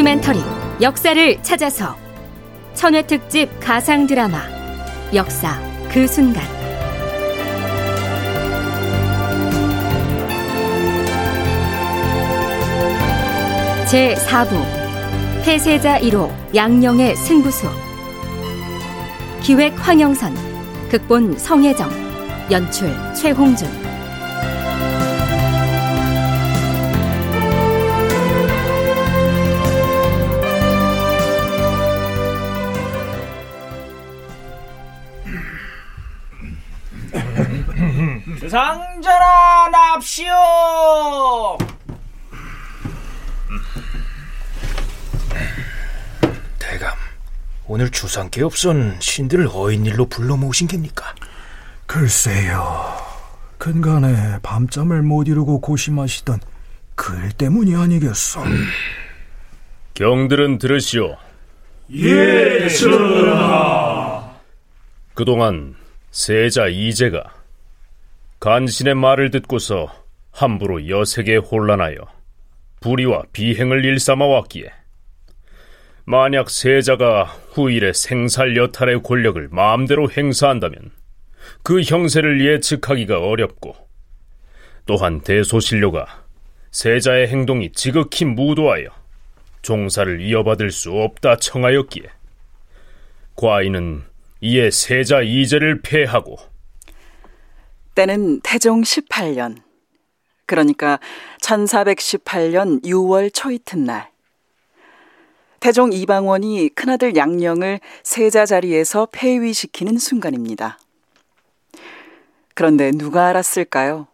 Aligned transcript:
다큐멘터리 0.00 0.40
역사를 0.80 1.42
찾아서. 1.42 1.94
천회 2.72 3.02
특집 3.02 3.50
가상 3.60 4.06
드라마 4.06 4.38
역사 5.12 5.60
그 5.92 6.06
순간. 6.06 6.42
제 13.86 14.14
4부 14.14 15.44
폐세자 15.44 15.98
1호 16.00 16.30
양령의 16.54 17.14
승부수. 17.16 17.68
기획 19.42 19.74
황영선 19.86 20.34
극본 20.88 21.36
성혜정 21.36 21.90
연출 22.50 22.90
최홍준 23.14 23.79
주상전하 38.50 39.68
납시오. 39.70 40.34
대감, 46.58 46.96
오늘 47.68 47.90
주상께 47.90 48.42
없선 48.42 48.96
신들을 48.98 49.48
어인일로 49.54 50.06
불러 50.06 50.36
모으신 50.36 50.66
겁니까? 50.66 51.14
글쎄요. 51.86 52.96
근간에 53.56 54.40
밤잠을 54.42 55.02
못 55.02 55.28
이루고 55.28 55.60
고심하시던 55.60 56.40
그일 56.96 57.30
때문이 57.30 57.76
아니겠어. 57.76 58.42
경들은 59.94 60.58
들으시오. 60.58 61.16
예, 61.92 62.68
전하. 62.68 64.28
그동안 65.14 65.76
세자 66.10 66.66
이재가 66.66 67.39
간신의 68.40 68.94
말을 68.94 69.30
듣고서 69.30 69.92
함부로 70.30 70.88
여색에 70.88 71.36
혼란하여 71.36 71.96
불의와 72.80 73.24
비행을 73.34 73.84
일삼아 73.84 74.24
왔기에 74.24 74.72
만약 76.06 76.48
세자가 76.48 77.24
후일의 77.24 77.92
생살 77.92 78.56
여탈의 78.56 79.02
권력을 79.02 79.46
마음대로 79.50 80.10
행사한다면 80.10 80.90
그 81.62 81.82
형세를 81.82 82.42
예측하기가 82.46 83.20
어렵고 83.20 83.76
또한 84.86 85.20
대소신료가 85.20 86.24
세자의 86.70 87.28
행동이 87.28 87.72
지극히 87.72 88.24
무도하여 88.24 88.88
종사를 89.60 90.18
이어받을 90.22 90.70
수 90.70 90.92
없다 90.92 91.36
청하였기에 91.36 92.04
과인은 93.36 94.04
이에 94.40 94.70
세자 94.70 95.20
이제를 95.20 95.82
폐하고 95.82 96.38
때는 98.00 98.40
태종 98.40 98.80
18년 98.80 99.58
그러니까 100.46 100.98
1418년 101.42 102.82
6월 102.82 103.30
초이튿날 103.30 104.08
태종 105.60 105.92
이방원이 105.92 106.70
큰아들 106.74 107.14
양령을 107.14 107.78
세자 108.02 108.46
자리에서 108.46 109.06
폐위시키는 109.12 109.98
순간입니다. 109.98 110.78
그런데 112.54 112.90
누가 112.90 113.26
알았을까요? 113.26 114.06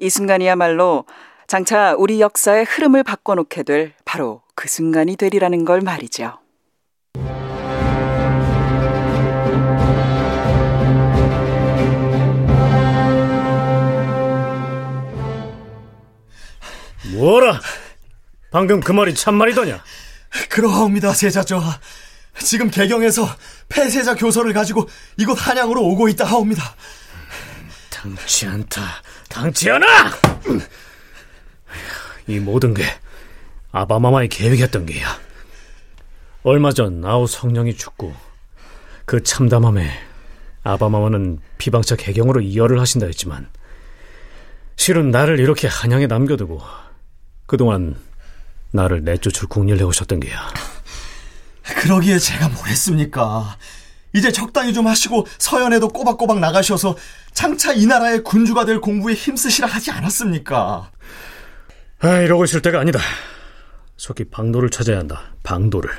이 0.00 0.10
순간이야말로 0.10 1.04
장차 1.46 1.94
우리 1.96 2.20
역사의 2.20 2.64
흐름을 2.64 3.04
바꿔놓게 3.04 3.62
될 3.62 3.92
바로 4.04 4.42
그 4.56 4.66
순간이 4.66 5.14
되리라는 5.14 5.64
걸 5.64 5.80
말이죠. 5.80 6.39
뭐라? 17.12 17.60
방금 18.50 18.80
그 18.80 18.92
말이 18.92 19.14
참말이더냐? 19.14 19.82
그러옵니다, 20.48 21.12
세자저. 21.12 21.62
지금 22.38 22.70
개경에서 22.70 23.28
폐세자 23.68 24.14
교서를 24.14 24.52
가지고 24.52 24.88
이곳 25.16 25.34
한양으로 25.34 25.82
오고 25.82 26.08
있다 26.08 26.24
하옵니다. 26.24 26.74
당치 27.90 28.46
않다. 28.46 29.02
당치 29.28 29.70
않아! 29.70 29.86
이 32.26 32.38
모든 32.38 32.72
게 32.72 32.84
아바마마의 33.72 34.28
계획이었던 34.28 34.86
게야. 34.86 35.18
얼마 36.42 36.72
전 36.72 37.04
아우 37.04 37.26
성령이 37.26 37.76
죽고 37.76 38.14
그 39.04 39.22
참담함에 39.22 39.90
아바마마는 40.62 41.40
비방차 41.58 41.96
개경으로 41.96 42.40
이열을 42.40 42.80
하신다 42.80 43.06
했지만 43.06 43.48
실은 44.76 45.10
나를 45.10 45.40
이렇게 45.40 45.68
한양에 45.68 46.06
남겨두고 46.06 46.62
그동안 47.50 47.96
나를 48.70 49.02
내쫓을 49.02 49.48
국리를 49.48 49.76
내오셨던 49.76 50.20
게야. 50.20 50.38
그러기에 51.80 52.20
제가 52.20 52.48
뭘 52.48 52.68
했습니까? 52.68 53.56
이제 54.14 54.30
적당히 54.30 54.72
좀 54.72 54.86
하시고 54.86 55.26
서연에도 55.36 55.88
꼬박꼬박 55.88 56.38
나가셔서 56.38 56.96
장차 57.32 57.72
이 57.72 57.86
나라의 57.86 58.22
군주가 58.22 58.64
될 58.64 58.80
공부에 58.80 59.14
힘쓰시라 59.14 59.66
하지 59.66 59.90
않았습니까? 59.90 60.92
아, 61.98 62.18
이러고 62.20 62.44
있을 62.44 62.62
때가 62.62 62.78
아니다. 62.78 63.00
속히 63.96 64.30
방도를 64.30 64.70
찾아야 64.70 64.98
한다. 64.98 65.34
방도를. 65.42 65.90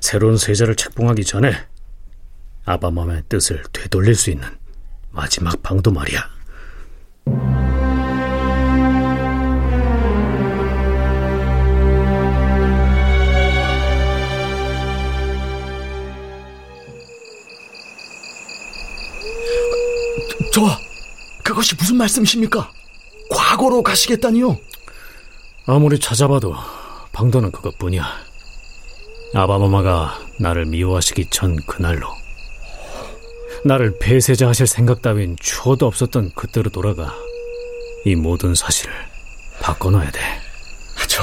새로운 0.00 0.36
세자를 0.36 0.76
책봉하기 0.76 1.24
전에 1.24 1.52
아바마의 2.64 3.24
뜻을 3.28 3.64
되돌릴 3.72 4.14
수 4.14 4.30
있는 4.30 4.46
마지막 5.10 5.60
방도 5.64 5.90
말이야. 5.90 7.57
저, 20.58 20.66
그것이 21.44 21.76
무슨 21.76 21.96
말씀이십니까? 21.98 22.72
과거로 23.30 23.84
가시겠다니요? 23.84 24.58
아무리 25.66 26.00
찾아봐도 26.00 26.52
방도는 27.12 27.52
그것뿐이야. 27.52 28.04
아바마마가 29.34 30.18
나를 30.40 30.66
미워하시기 30.66 31.26
전 31.30 31.54
그날로 31.64 32.08
나를 33.64 33.98
폐쇄자 34.00 34.48
하실 34.48 34.66
생각 34.66 35.00
따윈 35.00 35.36
추워도 35.38 35.86
없었던 35.86 36.32
그때로 36.34 36.70
돌아가 36.70 37.14
이 38.04 38.16
모든 38.16 38.56
사실을 38.56 38.92
바꿔놔야 39.60 40.10
돼. 40.10 40.20
저, 41.06 41.22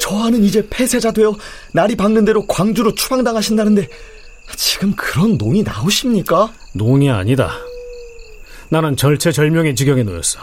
저하는 0.00 0.42
이제 0.42 0.66
폐쇄자 0.70 1.10
되어 1.10 1.36
날이 1.72 1.96
밝는 1.96 2.24
대로 2.24 2.46
광주로 2.46 2.94
추방당하신다는데 2.94 3.88
지금 4.56 4.94
그런 4.96 5.36
농이 5.36 5.64
나오십니까? 5.64 6.50
농이 6.72 7.10
아니다. 7.10 7.58
나는 8.72 8.96
절체절명의 8.96 9.74
지경에 9.74 10.02
놓였어. 10.02 10.40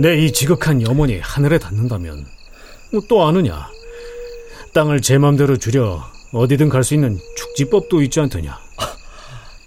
내 0.00 0.16
이 0.18 0.32
지극한 0.32 0.80
염원이 0.80 1.18
하늘에 1.20 1.58
닿는다면 1.58 2.26
뭐또 2.92 3.26
아느냐? 3.26 3.68
땅을 4.72 5.02
제 5.02 5.18
맘대로 5.18 5.58
줄여 5.58 6.02
어디든 6.32 6.70
갈 6.70 6.82
수 6.82 6.94
있는 6.94 7.20
축지법도 7.36 8.00
있지 8.02 8.20
않더냐? 8.20 8.58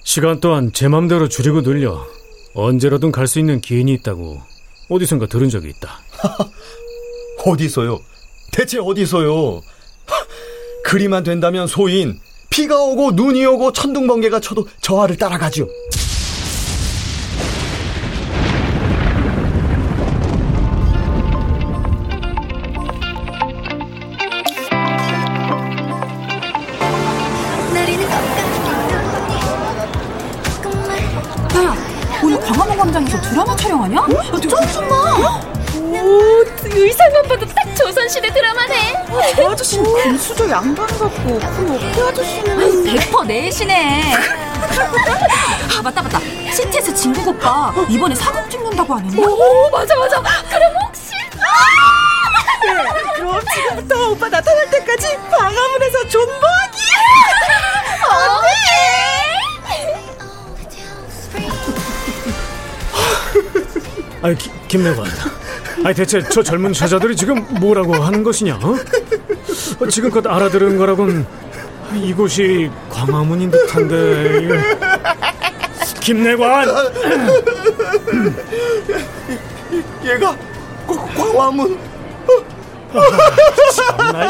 시간 0.03 0.39
또한 0.39 0.71
제 0.73 0.87
맘대로 0.87 1.29
줄이고 1.29 1.61
늘려 1.61 2.03
언제라든 2.55 3.11
갈 3.11 3.27
수 3.27 3.37
있는 3.39 3.61
기인이 3.61 3.93
있다고 3.93 4.41
어디선가 4.89 5.27
들은 5.27 5.47
적이 5.49 5.69
있다. 5.69 5.99
어디서요? 7.45 7.99
대체 8.51 8.79
어디서요? 8.79 9.61
그리만 10.83 11.23
된다면 11.23 11.67
소인 11.67 12.19
비가 12.49 12.81
오고 12.81 13.11
눈이 13.11 13.45
오고 13.45 13.73
천둥번개가 13.73 14.39
쳐도 14.39 14.67
저하를 14.81 15.17
따라가지요. 15.17 15.67
금수저 40.37 40.49
양반 40.49 40.85
같고 40.85 41.09
그 41.39 41.75
어깨 41.75 42.01
아저씨는 42.01 42.83
대퍼 42.83 43.23
내시네. 43.23 44.13
아 45.77 45.81
맞다 45.81 46.01
맞다. 46.03 46.19
시티에서 46.53 46.93
진국 46.93 47.27
오빠 47.27 47.73
이번에 47.89 48.13
사극 48.15 48.49
찍는다고 48.49 48.93
하는데. 48.93 49.19
오 49.19 49.69
맞아 49.71 49.95
맞아. 49.97 50.21
그럼 50.21 50.73
혹시? 50.85 51.11
네, 52.63 53.13
그럼 53.15 53.41
지금부터 53.53 54.09
오빠 54.11 54.29
나타날 54.29 54.69
때까지 54.69 55.17
방화문에서 55.31 56.07
존버하기! 56.07 56.77
아이 64.23 64.35
기, 64.35 64.51
김내관 64.67 65.05
아이 65.85 65.93
대체 65.93 66.21
저 66.21 66.41
젊은 66.41 66.71
여자들이 66.71 67.15
지금 67.15 67.45
뭐라고 67.59 67.93
하는 67.95 68.23
것이냐 68.23 68.55
어? 68.55 68.75
어, 69.79 69.87
지금껏 69.87 70.25
알아들은 70.25 70.77
거라곤 70.77 71.25
이곳이 71.95 72.69
광화문인 72.89 73.51
듯한데. 73.51 74.49
김내관 76.01 76.67
얘가 80.05 80.35
과- 80.87 81.05
광화문 81.17 81.77
참나 83.75 84.29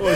어, 0.00 0.10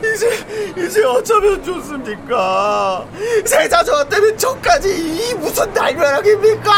이제 0.00 0.44
이제 0.76 1.04
어쩌면 1.04 1.62
좋습니까? 1.62 3.06
세자 3.44 3.84
저 3.84 4.04
때문에 4.08 4.36
저까지 4.36 4.88
이 4.88 5.34
무슨 5.34 5.72
날벼락입니까? 5.72 6.72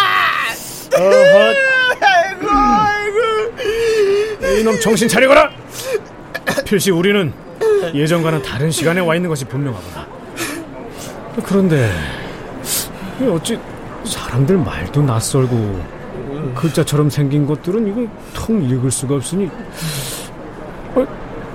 어헛 0.97 1.57
아이고 2.05 2.51
아이고 2.51 3.19
이놈 4.61 4.79
정신 4.81 5.09
차리거라! 5.09 5.51
필시 6.65 6.91
우리는 6.91 7.33
예전과는 7.95 8.43
다른 8.43 8.71
시간에 8.71 9.01
와 9.01 9.15
있는 9.17 9.29
것이 9.29 9.45
분명하구나. 9.45 10.07
그런데 11.45 11.91
이 13.21 13.25
어찌 13.25 13.59
사람들 14.05 14.59
말도 14.59 15.03
낯설고 15.03 15.95
글자처럼 16.55 17.11
생긴 17.11 17.47
것들은 17.47 17.87
이거 17.89 18.07
통 18.33 18.63
읽을 18.63 18.91
수가 18.91 19.17
없으니. 19.17 19.51
어, 20.95 21.07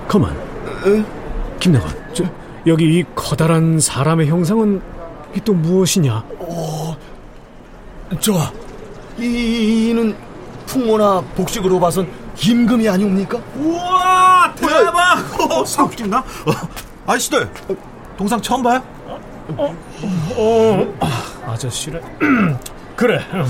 가만. 0.08 0.36
김나관 1.58 1.94
저, 2.12 2.24
여기 2.66 2.98
이 2.98 3.04
커다란 3.14 3.78
사람의 3.78 4.28
형상은 4.28 4.80
이게 5.32 5.40
또 5.44 5.52
무엇이냐? 5.52 6.24
저 8.18 8.32
이는 9.18 10.14
풍모나 10.66 11.20
복식으로 11.36 11.78
봐선 11.78 12.08
임금이 12.42 12.88
아니옵니까? 12.88 13.38
우와 13.56 14.54
대박 14.54 15.40
어, 15.40 15.64
사웃긴다 15.64 16.18
어, 16.18 16.24
아저씨들 17.06 17.48
동상 18.16 18.40
처음 18.40 18.62
봐요? 18.62 18.82
어, 19.56 20.98
아저씨래. 21.46 22.00
그래. 22.96 23.16
어, 23.32 23.44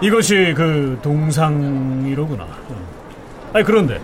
이것이 0.00 0.52
그 0.56 0.98
동상이로구나. 1.02 2.44
어. 2.44 2.86
아니 3.52 3.64
그런데 3.64 4.00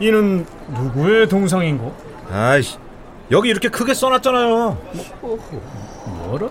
이는 0.00 0.46
누구의 0.68 1.28
동상인고? 1.28 1.94
아이씨 2.30 2.78
여기 3.30 3.48
이렇게 3.48 3.68
크게 3.68 3.92
써놨잖아요 3.94 4.78
뭐라? 5.20 6.48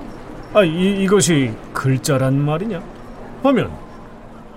아, 0.54 0.64
이, 0.64 1.04
이것이 1.04 1.54
글자란 1.74 2.40
말이냐? 2.40 2.82
하면 3.44 3.72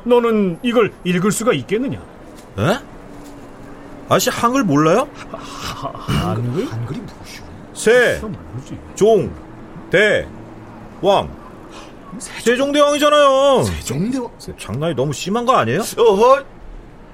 너는 0.05 0.59
이걸 0.63 0.93
읽을 1.05 1.33
수가 1.33 1.53
있겠느냐? 1.53 2.01
에? 2.59 2.79
아저씨 4.09 4.31
한글 4.31 4.65
몰라요? 4.65 5.09
한글? 5.15 6.67
한글이 6.71 7.01
무엇이오? 7.01 7.45
세, 7.75 8.21
뭐지? 8.21 8.79
종, 8.95 9.31
대, 9.91 10.27
왕 11.01 11.31
세종 12.19 12.73
대왕이잖아요 12.73 13.63
세종대왕 13.65 14.31
장난이 14.59 14.95
너무 14.95 15.13
심한 15.13 15.45
거 15.45 15.55
아니에요? 15.57 15.81
어허 15.97 16.43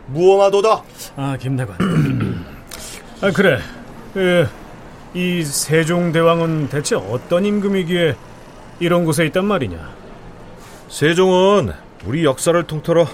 무엄하도다 0.06 0.82
아, 1.16 1.36
김나관. 1.38 1.76
아, 3.22 3.30
그래. 3.30 3.58
그, 4.12 4.46
이 5.14 5.42
세종대왕은 5.42 6.68
대체 6.68 6.94
어떤 6.96 7.44
임금이기에 7.44 8.16
이런 8.80 9.04
곳에 9.04 9.24
있단 9.26 9.44
말이냐? 9.46 9.78
세종은 10.88 11.72
우리 12.04 12.24
역사를 12.24 12.60
통틀어 12.66 13.06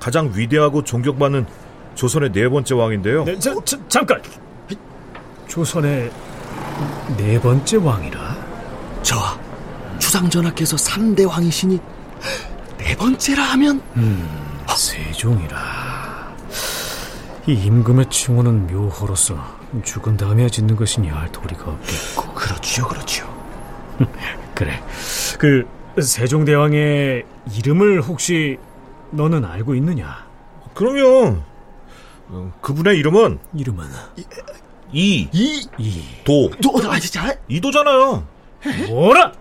가장 0.00 0.32
위대하고 0.34 0.82
존경받는 0.82 1.46
조선의 1.94 2.32
네 2.32 2.48
번째 2.48 2.74
왕인데요 2.74 3.24
네, 3.24 3.38
자, 3.38 3.54
자, 3.64 3.76
잠깐. 3.88 4.20
조선의 5.46 6.10
네 7.16 7.40
번째 7.40 7.76
왕이라. 7.76 8.36
저 9.02 9.16
주상전하께서 9.98 10.76
3대 10.76 11.28
왕이시니 11.28 11.78
네 12.78 12.96
번째라 12.96 13.42
하면 13.42 13.82
세종이라. 14.76 15.58
이 17.46 17.52
임금의 17.52 18.06
칭호는 18.10 18.68
묘호로서 18.68 19.36
죽은 19.84 20.16
다음에 20.16 20.48
짓는 20.48 20.76
것이니 20.76 21.08
할 21.08 21.30
도리가 21.32 21.64
없겠고. 21.64 22.34
그렇지요 22.34 22.86
그렇지요 22.86 23.26
그래. 24.54 24.80
그 25.38 25.66
세종대왕의 26.00 27.24
이름을 27.56 28.02
혹시 28.02 28.58
너는 29.10 29.44
알고 29.44 29.74
있느냐? 29.76 30.28
그럼요 30.74 31.42
어, 32.28 32.52
그분의 32.60 32.98
이름은 32.98 33.38
이름은 33.54 33.84
이, 34.92 35.28
이이도 35.32 36.50
너, 36.62 36.90
아, 36.90 36.98
진짜 36.98 37.34
이도잖아요 37.48 38.26
뭐라? 38.88 39.32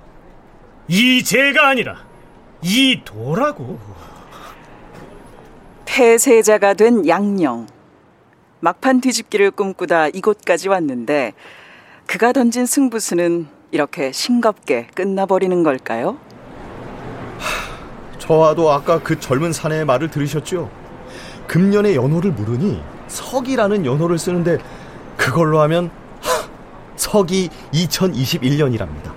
이제가 0.88 1.69
아니라 1.69 1.98
이도라고. 2.62 3.80
폐세자가 5.86 6.74
된 6.74 7.07
양령. 7.07 7.68
막판 8.62 9.01
뒤집기를 9.01 9.51
꿈꾸다 9.51 10.10
이곳까지 10.10 10.68
왔는데 10.69 11.33
그가 12.06 12.33
던진 12.33 12.65
승부수는 12.65 13.48
이렇게 13.72 14.12
싱겁게 14.12 14.88
끝나버리는 14.95 15.63
걸까요? 15.63 16.18
저와도 18.29 18.71
아까 18.71 18.99
그 18.99 19.19
젊은 19.19 19.51
사내의 19.51 19.85
말을 19.85 20.11
들으셨죠? 20.11 20.69
금년의 21.47 21.95
연호를 21.95 22.31
물으니 22.31 22.79
석이라는 23.07 23.87
연호를 23.87 24.19
쓰는데 24.19 24.59
그걸로 25.17 25.59
하면 25.61 25.89
하, 26.21 26.48
석이 26.95 27.50
2021년이랍니다. 27.74 29.13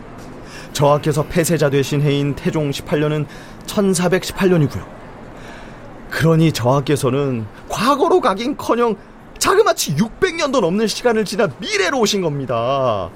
저하께서 0.72 1.24
폐세자 1.24 1.68
되신 1.68 2.00
해인 2.00 2.34
태종 2.34 2.70
18년은 2.70 3.26
1418년이고요. 3.66 4.82
그러니 6.08 6.50
저하께서는 6.52 7.44
과거로 7.68 8.22
가긴커녕 8.22 8.96
자그마치 9.36 9.94
600년도 9.96 10.62
넘는 10.62 10.86
시간을 10.86 11.26
지나 11.26 11.48
미래로 11.58 11.98
오신 12.00 12.22
겁니다. 12.22 13.10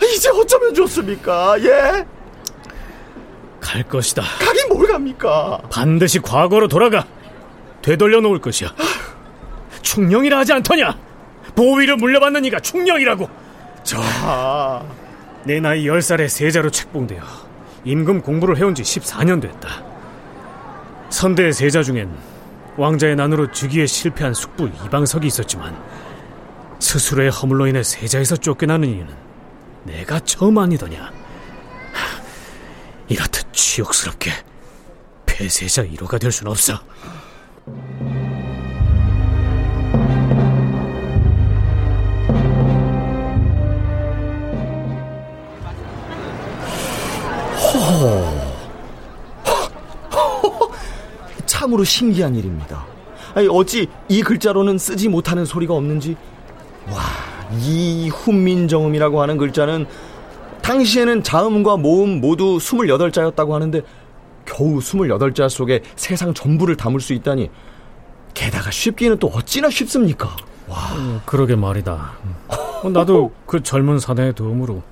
이제 0.00 0.28
어쩌면 0.28 0.72
좋습니까? 0.72 1.60
예? 1.64 2.06
갈 3.72 3.82
것이다. 3.84 4.22
가긴 4.22 4.68
뭘 4.68 4.86
갑니까? 4.86 5.62
반드시 5.70 6.18
과거로 6.18 6.68
돌아가 6.68 7.06
되돌려 7.80 8.20
놓을 8.20 8.38
것이야. 8.38 8.70
충령이라 9.80 10.38
하지 10.38 10.52
않더냐? 10.52 10.98
보위를 11.56 11.96
물려받는 11.96 12.44
이가 12.44 12.60
충령이라고. 12.60 13.30
자, 13.82 14.84
내 15.44 15.58
나이 15.58 15.84
10살에 15.84 16.28
세자로 16.28 16.70
책봉되어 16.70 17.22
임금 17.84 18.20
공부를 18.20 18.58
해온 18.58 18.74
지 18.74 18.82
14년 18.82 19.40
됐다. 19.40 19.82
선대 21.08 21.50
세자 21.50 21.82
중엔 21.82 22.10
왕자의 22.76 23.16
난으로 23.16 23.52
즉위에 23.52 23.86
실패한 23.86 24.34
숙부 24.34 24.68
이방석이 24.84 25.26
있었지만 25.26 25.74
스스로의 26.78 27.30
허물로 27.30 27.66
인해 27.68 27.82
세자에서 27.82 28.36
쫓겨나는 28.36 28.88
이는 28.88 29.08
내가 29.84 30.20
처음 30.20 30.58
아니더냐. 30.58 31.00
하, 31.00 32.22
이렇듯 33.08 33.41
치욕스럽게 33.62 34.32
폐세자 35.26 35.84
1호가 35.84 36.18
될 36.20 36.32
순 36.32 36.48
없어. 36.48 36.80
참으로 51.46 51.84
신기한 51.84 52.34
일입니다. 52.34 52.84
아니, 53.34 53.46
어찌 53.48 53.88
이 54.08 54.22
글자로는 54.22 54.78
쓰지 54.78 55.08
못하는 55.08 55.44
소리가 55.44 55.74
없는지. 55.74 56.16
와, 56.90 57.00
이 57.58 58.08
훈민정음이라고 58.08 59.22
하는 59.22 59.38
글자는 59.38 59.86
당시에는 60.62 61.22
자음과 61.22 61.76
모음 61.76 62.20
모두 62.20 62.58
28자였다고 62.58 63.50
하는데 63.50 63.82
겨우 64.44 64.78
28자 64.78 65.48
속에 65.48 65.82
세상 65.96 66.34
전부를 66.34 66.76
담을 66.76 67.00
수 67.00 67.12
있다니 67.12 67.50
게다가 68.34 68.70
쉽기는 68.70 69.18
또 69.18 69.28
어찌나 69.28 69.68
쉽습니까? 69.70 70.36
음, 70.96 71.20
그러게 71.26 71.54
말이다. 71.54 72.12
어, 72.48 72.88
나도 72.88 73.32
그 73.46 73.62
젊은 73.62 73.98
사내의 73.98 74.34
도움으로 74.34 74.82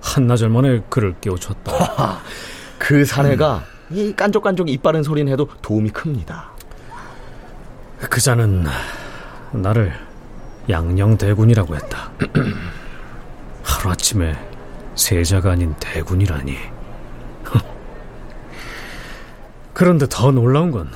한나절 0.00 0.50
만에 0.50 0.82
그를 0.88 1.14
깨우쳤다. 1.20 2.20
그 2.78 3.04
사내가 3.04 3.64
이 3.90 4.12
깐족깐족 4.14 4.68
이빠른 4.68 5.02
소리는 5.02 5.32
해도 5.32 5.48
도움이 5.62 5.90
큽니다. 5.90 6.50
그자는 8.10 8.66
나를 9.52 9.92
양녕대군이라고 10.68 11.74
했다. 11.74 12.10
하루아침에 13.64 14.47
세자가 14.98 15.52
아닌 15.52 15.74
대군이라니. 15.78 16.56
그런데 19.72 20.06
더 20.10 20.32
놀라운 20.32 20.70
건 20.70 20.90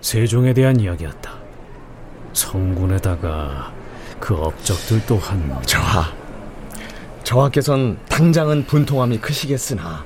세종에 0.00 0.52
대한 0.52 0.80
이야기였다. 0.80 1.32
성군에다가 2.32 3.72
그 4.18 4.34
업적들 4.34 5.02
또한 5.06 5.56
저하 5.66 6.12
저하께선 7.22 7.98
당장은 8.08 8.66
분통함이 8.66 9.18
크시겠으나 9.18 10.04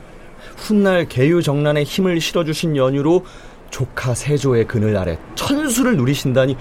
훗날 0.57 1.09
개유정란에 1.09 1.85
힘을 1.85 2.21
실어주신 2.21 2.77
연유로 2.77 3.25
조카 3.71 4.15
세조의 4.15 4.67
그늘 4.67 4.97
아래 4.97 5.19
천수를 5.35 5.97
누리신다니 5.97 6.57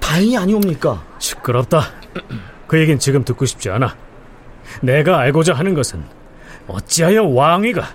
다행이 0.00 0.38
아니옵니까? 0.38 1.04
시끄럽다. 1.18 1.82
그 2.66 2.80
얘긴 2.80 2.98
지금 2.98 3.24
듣고 3.24 3.44
싶지 3.44 3.70
않아. 3.70 4.07
내가 4.80 5.18
알고자 5.18 5.54
하는 5.54 5.74
것은 5.74 6.02
어찌하여 6.66 7.24
왕위가 7.24 7.94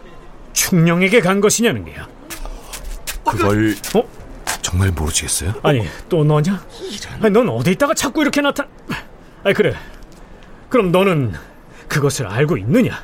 충령에게 0.53 1.21
간 1.21 1.41
것이냐는 1.41 1.85
게야. 1.85 2.07
그걸 3.25 3.75
어? 3.95 4.03
정말 4.61 4.91
모르시겠어요? 4.91 5.53
아니 5.63 5.87
또 6.09 6.23
너냐? 6.23 6.63
아니, 7.21 7.31
넌 7.31 7.47
어디 7.49 7.71
있다가 7.71 7.93
자꾸 7.93 8.21
이렇게 8.21 8.41
나타? 8.41 8.65
아니 9.43 9.53
그래. 9.53 9.75
그럼 10.69 10.91
너는 10.91 11.33
그것을 11.87 12.27
알고 12.27 12.57
있느냐? 12.57 13.01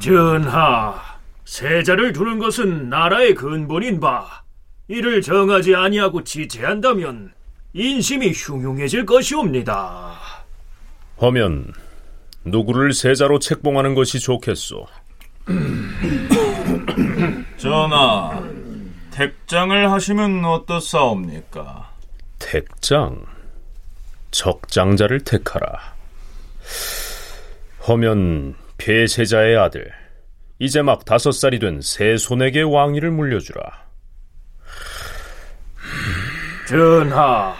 전하, 0.00 0.94
세자를 1.46 2.12
두는 2.12 2.38
것은 2.38 2.90
나라의 2.90 3.34
근본인 3.34 4.00
바 4.00 4.42
이를 4.88 5.22
정하지 5.22 5.74
아니하고 5.74 6.24
지체한다면 6.24 7.32
인심이 7.72 8.32
흉흉해질 8.32 9.06
것이옵니다. 9.06 10.18
하면 11.18 11.72
누구를 12.44 12.92
세자로 12.92 13.38
책봉하는 13.38 13.94
것이 13.94 14.18
좋겠소? 14.18 14.86
전하, 17.56 18.42
택장을 19.12 19.92
하시면 19.92 20.44
어떻사옵니까? 20.44 21.92
택장, 22.38 23.24
적장자를 24.32 25.20
택하라. 25.20 25.94
하면 27.80 28.54
폐세자의 28.78 29.56
아들, 29.56 29.92
이제 30.58 30.82
막 30.82 31.04
다섯 31.04 31.32
살이 31.32 31.58
된 31.58 31.80
세손에게 31.80 32.62
왕위를 32.62 33.10
물려주라. 33.10 33.86
전하, 36.68 37.54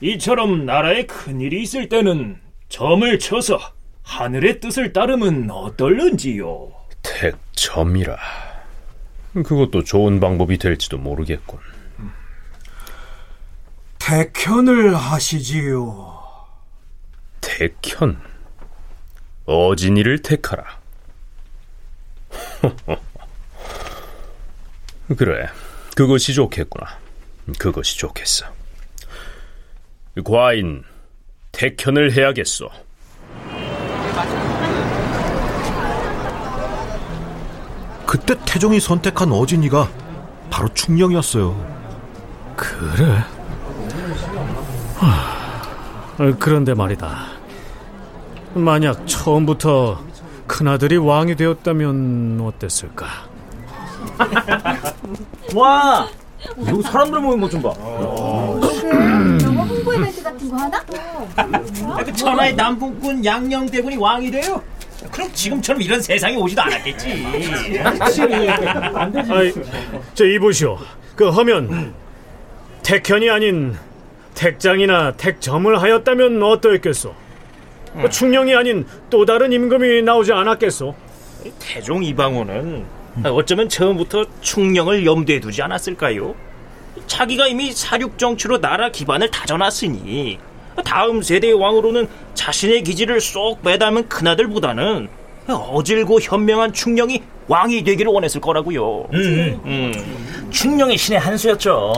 이처럼 0.00 0.66
나라에 0.66 1.06
큰일이 1.06 1.62
있을 1.62 1.88
때는 1.88 2.40
점을 2.68 3.18
쳐서 3.18 3.58
하늘의 4.02 4.60
뜻을 4.60 4.92
따르면 4.92 5.50
어떨는지요? 5.50 6.72
택점이라. 7.02 8.16
그것도 9.32 9.84
좋은 9.84 10.20
방법이 10.20 10.58
될지도 10.58 10.98
모르겠군. 10.98 11.58
택현을 13.98 14.94
하시지요. 14.94 16.20
택현. 17.40 18.20
어진이를 19.46 20.22
택하라. 20.22 20.81
그래, 25.16 25.48
그것이 25.94 26.34
좋겠구나. 26.34 26.98
그것이 27.58 27.98
좋겠어. 27.98 28.46
과인, 30.24 30.84
택현을 31.52 32.12
해야겠소. 32.12 32.68
그때 38.06 38.34
태종이 38.44 38.78
선택한 38.78 39.32
어진이가 39.32 39.90
바로 40.50 40.68
충령이었어요. 40.74 41.72
그래? 42.56 43.24
하, 44.96 46.36
그런데 46.38 46.74
말이다. 46.74 47.26
만약 48.54 49.06
처음부터 49.06 50.04
큰아들이 50.56 50.98
왕이 50.98 51.34
되었다면 51.36 52.38
어땠을까? 52.42 53.06
와, 55.56 56.06
여기 56.68 56.82
사람들 56.82 57.20
모인 57.20 57.40
것좀 57.40 57.62
봐. 57.62 57.70
영어 57.80 59.62
홍보 59.62 59.94
이벤트 59.94 60.22
같은 60.22 60.50
거 60.50 60.56
하나? 60.56 60.84
그 62.04 62.12
천하의 62.12 62.54
남풍꾼 62.54 63.24
양녕대군이 63.24 63.96
왕이 63.96 64.30
돼요? 64.30 64.62
그럼 65.10 65.32
지금처럼 65.32 65.80
이런 65.80 66.02
세상이 66.02 66.36
오지도 66.36 66.60
않았겠지. 66.60 67.26
아이, 69.30 69.52
저 70.12 70.26
이보시오. 70.26 70.78
그 71.16 71.30
하면 71.30 71.94
택현이 72.82 73.30
아닌 73.30 73.74
택장이나 74.34 75.12
택점을 75.12 75.80
하였다면 75.80 76.42
어떠했겠소? 76.42 77.21
그 78.00 78.08
충령이 78.08 78.54
아닌 78.54 78.86
또 79.10 79.24
다른 79.24 79.52
임금이 79.52 80.02
나오지 80.02 80.32
않았겠소? 80.32 80.94
태종 81.58 82.02
이방원은 82.02 82.84
어쩌면 83.24 83.68
처음부터 83.68 84.24
충령을 84.40 85.04
염두에 85.04 85.40
두지 85.40 85.60
않았을까요? 85.62 86.34
자기가 87.06 87.48
이미 87.48 87.72
사륙 87.72 88.18
정치로 88.18 88.60
나라 88.60 88.90
기반을 88.90 89.30
다져놨으니 89.30 90.38
다음 90.84 91.20
세대의 91.20 91.54
왕으로는 91.54 92.08
자신의 92.34 92.82
기지를 92.84 93.20
쏙 93.20 93.58
매담은 93.62 94.08
큰아들보다는 94.08 95.08
어질고 95.48 96.20
현명한 96.20 96.72
충령이 96.72 97.22
왕이 97.48 97.84
되기를 97.84 98.10
원했을 98.12 98.40
거라고요. 98.40 99.08
음, 99.12 99.60
음. 99.64 100.48
충령의 100.50 100.96
신의 100.96 101.20
한 101.20 101.36
수였죠. 101.36 101.92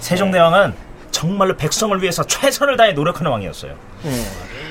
세종대왕은 0.00 0.72
정말로 1.10 1.56
백성을 1.56 2.00
위해서 2.00 2.24
최선을 2.24 2.76
다해 2.76 2.92
노력하는 2.92 3.30
왕이었어요. 3.30 3.74
음. 4.04 4.24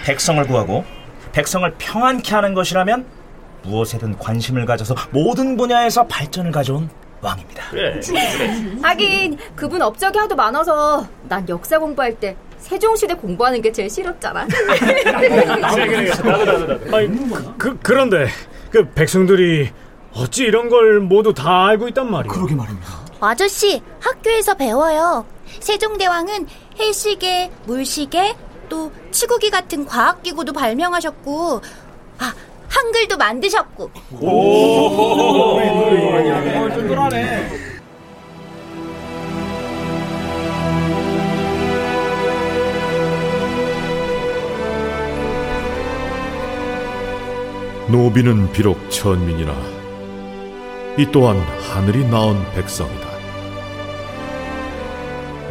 백성을 0.03 0.45
구하고 0.45 0.83
백성을 1.31 1.71
평안케 1.77 2.33
하는 2.35 2.53
것이라면 2.53 3.05
무엇에든 3.63 4.17
관심을 4.17 4.65
가져서 4.65 4.95
모든 5.11 5.57
분야에서 5.57 6.07
발전을 6.07 6.51
가져온 6.51 6.89
왕입니다. 7.21 7.63
그래. 7.71 7.99
하긴 8.81 9.37
그분 9.55 9.81
업적이 9.81 10.19
하도 10.19 10.35
많아서 10.35 11.07
난 11.27 11.47
역사 11.49 11.79
공부할 11.79 12.13
때 12.19 12.35
세종시대 12.59 13.15
공부하는 13.15 13.61
게 13.61 13.71
제일 13.71 13.89
싫었잖아. 13.89 14.41
아니, 16.93 17.29
그, 17.57 17.77
그런데 17.81 18.27
그 18.69 18.87
백성들이 18.93 19.69
어찌 20.13 20.43
이런 20.43 20.69
걸 20.69 20.99
모두 20.99 21.33
다 21.33 21.67
알고 21.67 21.87
있단 21.89 22.09
말이야? 22.09 22.31
그러게 22.31 22.55
말입니다. 22.55 22.87
아저씨, 23.19 23.81
학교에서 23.99 24.53
배워요. 24.55 25.25
세종대왕은 25.59 26.47
해시계, 26.79 27.51
물시계, 27.65 28.35
또 28.69 28.91
치구기 29.11 29.49
같은 29.49 29.85
과학기구도 29.85 30.53
발명하셨고, 30.53 31.61
아, 32.19 32.33
한글도 32.69 33.17
만드셨고. 33.17 33.91
오, 34.21 35.59
쫀쫀하네. 36.73 37.67
노비는 47.89 48.51
비록 48.51 48.91
천민이나 48.91 49.53
이 50.97 51.07
또한 51.09 51.37
하늘이 51.37 52.05
낳은 52.05 52.51
백성이다. 52.51 53.07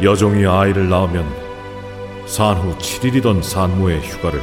여종이 0.03 0.45
아이를 0.45 0.87
낳으면 0.87 1.46
산후 2.27 2.77
7일이던 2.77 3.41
산모의 3.41 4.01
휴가를 4.01 4.41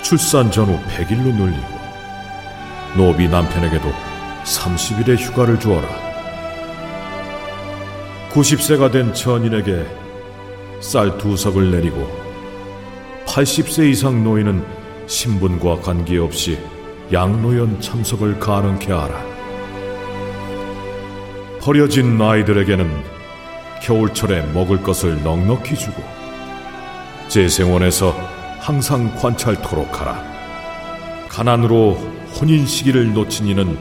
출산 0.00 0.50
전후 0.50 0.78
100일로 0.86 1.34
늘리고 1.34 1.82
노비 2.96 3.28
남편에게도 3.28 3.88
30일의 4.44 5.16
휴가를 5.18 5.58
주어라. 5.58 5.88
90세가 8.30 8.92
된 8.92 9.12
천인에게 9.12 9.84
쌀 10.80 11.18
두 11.18 11.36
석을 11.36 11.70
내리고 11.70 12.08
80세 13.26 13.90
이상 13.90 14.22
노인은 14.24 14.64
신분과 15.06 15.80
관계없이 15.80 16.58
양로연 17.12 17.80
참석을 17.80 18.38
가능케 18.38 18.92
하라. 18.92 19.24
버려진 21.60 22.20
아이들에게는 22.20 22.88
겨울철에 23.82 24.52
먹을 24.52 24.82
것을 24.82 25.22
넉넉히 25.22 25.76
주고 25.76 26.21
재생원에서 27.32 28.10
항상 28.60 29.16
관찰토록 29.16 29.98
하라. 29.98 30.22
가난으로 31.30 31.94
혼인 32.38 32.66
시기를 32.66 33.14
놓친 33.14 33.46
이는 33.46 33.78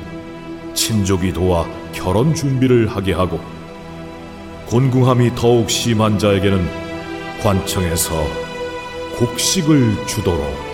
친족이 0.74 1.34
도와 1.34 1.68
결혼 1.92 2.34
준비를 2.34 2.88
하게 2.88 3.12
하고 3.12 3.42
곤궁함이 4.68 5.36
더욱 5.36 5.70
심한 5.70 6.18
자에게는 6.18 6.66
관청에서 7.44 8.26
곡식을 9.18 10.08
주도록 10.08 10.71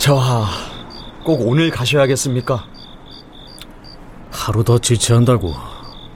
저하, 0.00 0.46
꼭 1.22 1.46
오늘 1.46 1.70
가셔야겠습니까? 1.70 2.66
하루 4.30 4.64
더 4.64 4.78
지체한다고 4.78 5.52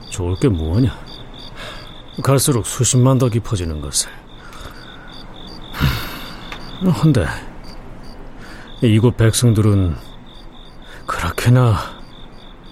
좋을 0.09 0.35
게 0.39 0.47
뭐하냐? 0.49 0.89
갈수록 2.23 2.65
수십만 2.65 3.19
더 3.19 3.29
깊어지는 3.29 3.81
것을. 3.81 4.09
헌데 7.03 7.27
이곳 8.81 9.17
백성들은 9.17 9.95
그렇게나 11.05 11.77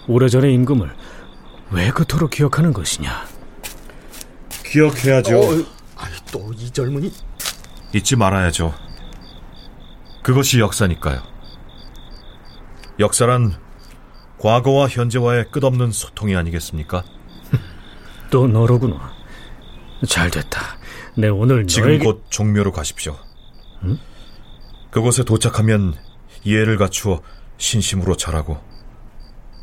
오래전의 0.08 0.51
임금을 0.55 0.96
왜 1.70 1.91
그토록 1.91 2.32
기억하는 2.32 2.74
것이냐? 2.74 3.24
기억해야죠. 4.65 5.39
어, 5.39 5.63
또이 6.32 6.72
젊은이? 6.72 7.13
잊지 7.93 8.15
말아야죠. 8.15 8.74
그것이 10.23 10.59
역사니까요. 10.59 11.21
역사란 12.99 13.53
과거와 14.39 14.87
현재와의 14.87 15.51
끝없는 15.51 15.91
소통이 15.91 16.35
아니겠습니까? 16.35 17.03
또 18.31 18.47
너로구나. 18.47 19.13
잘 20.07 20.31
됐다. 20.31 20.77
내 21.17 21.27
오늘 21.27 21.67
지금 21.67 21.89
너에게... 21.89 22.03
곧 22.03 22.25
종묘로 22.29 22.71
가십시오. 22.71 23.17
응? 23.83 23.99
그곳에 24.91 25.23
도착하면 25.23 25.95
이해를 26.43 26.77
갖추어 26.77 27.21
신심으로 27.57 28.15
절하고 28.15 28.59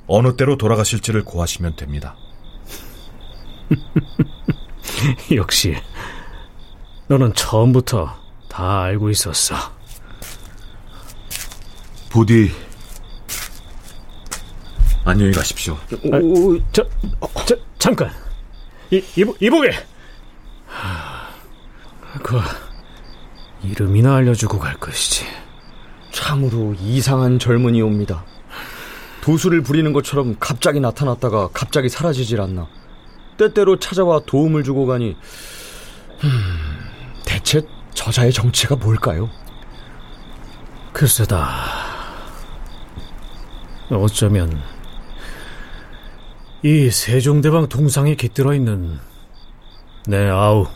어느 0.06 0.36
때로 0.36 0.56
돌아가실지를 0.56 1.24
고하시면 1.24 1.76
됩니다. 1.76 2.16
역시 5.34 5.76
너는 7.08 7.34
처음부터 7.34 8.18
다 8.48 8.82
알고 8.82 9.10
있었어. 9.10 9.79
부디 12.10 12.50
안녕히 15.04 15.32
가십시오. 15.32 15.74
아, 15.74 16.18
저, 16.72 16.84
저 17.46 17.56
잠깐 17.78 18.10
이 18.90 19.02
이보, 19.16 19.34
이보게. 19.40 19.70
그 22.22 22.38
이름이나 23.62 24.16
알려주고 24.16 24.58
갈 24.58 24.74
것이지. 24.74 25.24
참으로 26.10 26.74
이상한 26.80 27.38
젊은이 27.38 27.80
옵니다. 27.80 28.24
도수를 29.22 29.62
부리는 29.62 29.92
것처럼 29.92 30.36
갑자기 30.40 30.80
나타났다가 30.80 31.48
갑자기 31.52 31.88
사라지질 31.88 32.40
않나. 32.40 32.66
때때로 33.38 33.78
찾아와 33.78 34.20
도움을 34.26 34.64
주고 34.64 34.86
가니 34.86 35.16
음, 36.24 36.58
대체 37.24 37.62
저자의 37.94 38.32
정체가 38.32 38.76
뭘까요? 38.76 39.30
글쎄다. 40.92 41.89
어쩌면 43.90 44.60
이 46.62 46.90
세종대왕 46.90 47.68
동상에 47.68 48.14
깃들어 48.14 48.54
있는 48.54 48.98
내 50.06 50.28
아우 50.28 50.66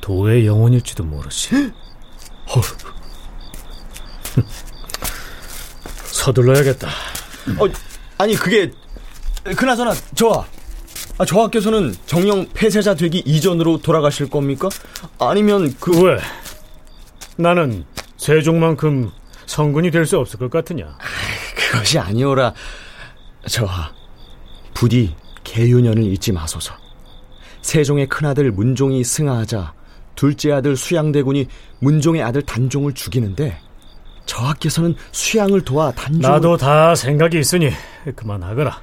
도의 0.00 0.46
영혼일지도 0.46 1.04
모르지. 1.04 1.72
서둘러야겠다. 6.06 6.88
어, 7.58 7.66
아니 8.18 8.34
그게 8.34 8.70
그나저나 9.56 9.92
저하 10.14 10.44
아, 11.18 11.24
저하께서는 11.24 11.94
정령 12.06 12.48
폐쇄자 12.54 12.94
되기 12.94 13.18
이전으로 13.24 13.78
돌아가실 13.78 14.30
겁니까? 14.30 14.68
아니면 15.18 15.74
그 15.78 16.02
왜? 16.02 16.18
나는 17.36 17.84
세종만큼 18.16 19.10
성군이 19.46 19.90
될 19.90 20.06
수 20.06 20.18
없을 20.18 20.38
것 20.38 20.50
같으냐? 20.50 20.96
그것이 21.72 21.98
아니오라 21.98 22.54
저하 23.48 23.90
부디 24.74 25.16
계윤년을 25.42 26.04
잊지 26.04 26.30
마소서. 26.32 26.74
세종의 27.62 28.08
큰아들 28.08 28.52
문종이 28.52 29.02
승하하자 29.02 29.72
둘째 30.14 30.52
아들 30.52 30.76
수양대군이 30.76 31.48
문종의 31.78 32.22
아들 32.22 32.42
단종을 32.42 32.92
죽이는데 32.92 33.58
저하께서는 34.26 34.94
수양을 35.12 35.62
도와 35.62 35.92
단종 35.92 36.20
나도 36.20 36.58
다 36.58 36.94
생각이 36.94 37.38
있으니 37.38 37.70
그만하거라. 38.14 38.82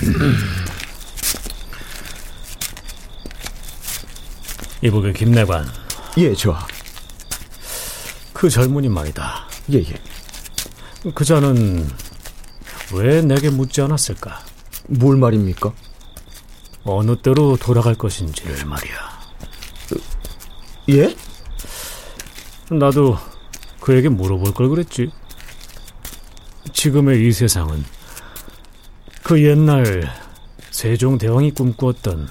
이보게 4.82 5.14
김내관. 5.14 5.66
예, 6.18 6.34
저하. 6.34 6.66
그 8.34 8.50
젊은이 8.50 8.90
말이다. 8.90 9.48
예, 9.72 9.78
예. 9.78 9.94
그자는 11.14 11.88
왜 12.92 13.22
내게 13.22 13.50
묻지 13.50 13.80
않았을까? 13.80 14.40
뭘 14.88 15.16
말입니까? 15.16 15.72
어느 16.84 17.16
때로 17.16 17.56
돌아갈 17.56 17.94
것인지를 17.94 18.64
말이야. 18.64 19.20
예? 20.90 21.16
나도 22.70 23.16
그에게 23.80 24.08
물어볼 24.08 24.54
걸 24.54 24.68
그랬지. 24.68 25.10
지금의 26.72 27.26
이 27.26 27.32
세상은 27.32 27.84
그 29.22 29.42
옛날 29.44 30.10
세종대왕이 30.70 31.52
꿈꾸었던 31.52 32.28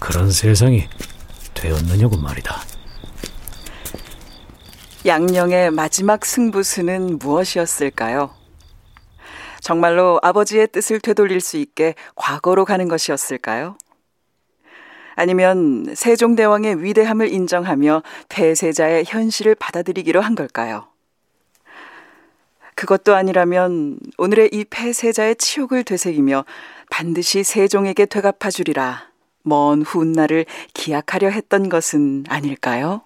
그런 0.00 0.32
세상이 0.32 0.88
되었느냐고 1.54 2.16
말이다. 2.16 2.60
양령의 5.04 5.70
마지막 5.70 6.24
승부수는 6.24 7.18
무엇이었을까요? 7.18 8.41
정말로 9.62 10.18
아버지의 10.22 10.66
뜻을 10.68 11.00
되돌릴 11.00 11.40
수 11.40 11.56
있게 11.56 11.94
과거로 12.16 12.64
가는 12.64 12.88
것이었을까요? 12.88 13.78
아니면 15.14 15.94
세종대왕의 15.94 16.82
위대함을 16.82 17.32
인정하며 17.32 18.02
폐쇄자의 18.28 19.04
현실을 19.06 19.54
받아들이기로 19.54 20.20
한 20.20 20.34
걸까요? 20.34 20.88
그것도 22.74 23.14
아니라면 23.14 23.98
오늘의 24.18 24.50
이 24.52 24.64
폐쇄자의 24.64 25.36
치욕을 25.36 25.84
되새기며 25.84 26.44
반드시 26.90 27.44
세종에게 27.44 28.06
되갚아 28.06 28.50
주리라 28.50 29.10
먼 29.42 29.82
훗날을 29.82 30.46
기약하려 30.74 31.28
했던 31.28 31.68
것은 31.68 32.24
아닐까요? 32.28 33.02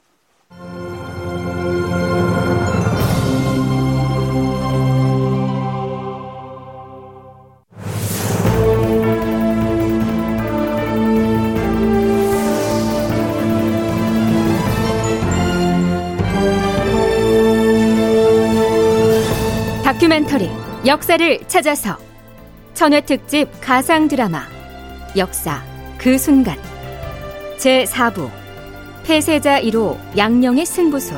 다큐멘터리 20.06 20.48
역사를 20.86 21.38
찾아서. 21.48 21.98
천회 22.74 23.00
특집 23.00 23.48
가상 23.60 24.06
드라마 24.06 24.42
역사 25.16 25.64
그 25.98 26.16
순간. 26.16 26.56
제 27.58 27.82
4부 27.84 28.30
폐쇄자 29.04 29.60
1호 29.62 29.98
양령의 30.16 30.64
승부수. 30.64 31.14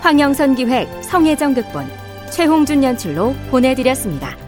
황영선 0.00 0.56
기획 0.56 0.88
성혜정 1.04 1.54
극본 1.54 1.90
최홍준 2.30 2.84
연출로 2.84 3.34
보내드렸습니다. 3.50 4.45